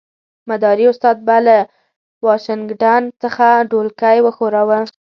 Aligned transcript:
مداري 0.49 0.85
استاد 0.91 1.17
به 1.27 1.37
له 1.47 1.57
واشنګټن 2.25 3.01
څخه 3.23 3.45
ډولکی 3.71 4.17
وښوراوه. 4.21 4.79